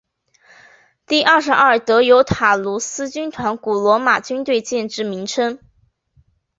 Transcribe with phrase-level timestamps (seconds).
[1.05, 5.59] 第二十二德尤塔卢斯军团古罗马军队建制名称。